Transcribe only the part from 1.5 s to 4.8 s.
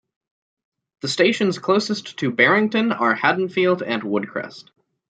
closest to Barrington are Haddonfield and Woodcrest.